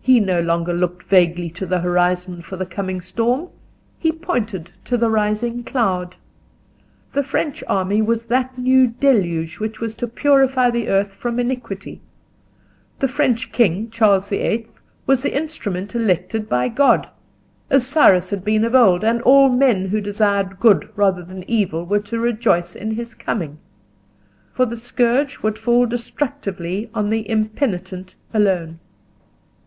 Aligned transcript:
He 0.00 0.20
no 0.20 0.40
longer 0.40 0.72
looked 0.72 1.02
vaguely 1.02 1.50
to 1.50 1.66
the 1.66 1.80
horizon 1.80 2.40
for 2.40 2.56
the 2.56 2.64
coming 2.64 3.02
storm: 3.02 3.50
he 3.98 4.10
pointed 4.10 4.70
to 4.86 4.96
the 4.96 5.10
rising 5.10 5.62
cloud. 5.62 6.16
The 7.12 7.22
French 7.22 7.62
army 7.68 8.00
was 8.00 8.28
that 8.28 8.56
new 8.56 8.86
deluge 8.86 9.58
which 9.60 9.78
was 9.78 9.94
to 9.96 10.08
purify 10.08 10.70
the 10.70 10.88
earth 10.88 11.12
from 11.12 11.38
iniquity; 11.38 12.00
the 12.98 13.08
French 13.08 13.52
king, 13.52 13.90
Charles 13.90 14.30
the 14.30 14.38
Eighth, 14.38 14.80
was 15.04 15.22
the 15.22 15.36
instrument 15.36 15.94
elected 15.94 16.48
by 16.48 16.68
God, 16.70 17.06
as 17.68 17.86
Cyrus 17.86 18.30
had 18.30 18.42
been 18.42 18.64
of 18.64 18.74
old, 18.74 19.04
and 19.04 19.20
all 19.20 19.50
men 19.50 19.88
who 19.88 20.00
desired 20.00 20.58
good 20.58 20.88
rather 20.96 21.22
than 21.22 21.44
evil 21.46 21.84
were 21.84 22.00
to 22.00 22.18
rejoice 22.18 22.74
in 22.74 22.92
his 22.92 23.14
coming. 23.14 23.58
For 24.50 24.64
the 24.64 24.78
scourge 24.78 25.40
would 25.40 25.58
fall 25.58 25.84
destructively 25.84 26.88
on 26.94 27.10
the 27.10 27.28
impenitent 27.28 28.14
alone. 28.32 28.78